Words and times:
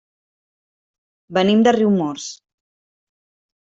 Venim 1.39 1.61
de 1.67 1.75
Riumors. 1.77 2.31